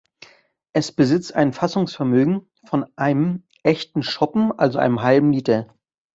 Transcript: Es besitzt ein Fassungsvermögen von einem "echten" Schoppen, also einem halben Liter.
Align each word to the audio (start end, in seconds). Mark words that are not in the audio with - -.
Es 0.73 0.91
besitzt 0.91 1.35
ein 1.35 1.53
Fassungsvermögen 1.53 2.49
von 2.65 2.89
einem 2.95 3.43
"echten" 3.61 4.01
Schoppen, 4.01 4.51
also 4.51 4.79
einem 4.79 5.03
halben 5.03 5.31
Liter. 5.31 5.75